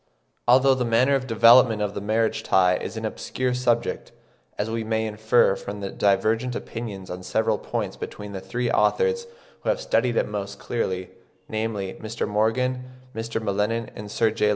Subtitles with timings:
[0.47, 4.11] Although the manner of development of the marriage tie is an obscure subject,
[4.57, 9.27] as we may infer from the divergent opinions on several points between the three authors
[9.61, 11.11] who have studied it most closely,
[11.47, 12.27] namely, Mr.
[12.27, 12.83] Morgan,
[13.15, 13.39] Mr.
[13.39, 14.49] M'Lennan, and Sir J.